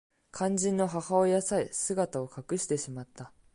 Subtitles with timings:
[0.31, 3.31] 肝心の母親さえ姿を隠してしまった